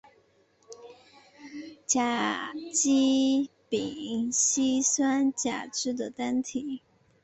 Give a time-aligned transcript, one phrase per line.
[1.85, 6.81] 甲基丙烯酸甲酯的单体。